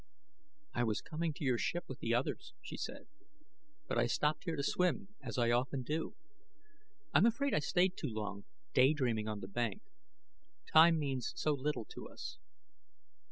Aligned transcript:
"I 0.73 0.83
was 0.83 0.99
coming 0.99 1.31
to 1.33 1.43
your 1.45 1.59
ship 1.59 1.83
with 1.87 1.99
the 1.99 2.11
others," 2.11 2.55
she 2.59 2.75
said, 2.75 3.05
"but 3.87 3.99
I 3.99 4.07
stopped 4.07 4.45
here 4.45 4.55
to 4.55 4.63
swim, 4.63 5.09
as 5.21 5.37
I 5.37 5.51
often 5.51 5.83
do. 5.83 6.15
I'm 7.13 7.27
afraid 7.27 7.53
I 7.53 7.59
stayed 7.59 7.95
too 7.97 8.09
long, 8.09 8.45
day 8.73 8.93
dreaming 8.95 9.27
on 9.27 9.41
the 9.41 9.47
bank; 9.47 9.83
time 10.73 10.97
means 10.97 11.33
so 11.35 11.51
little 11.53 11.85
to 11.85 12.09
us." 12.09 12.39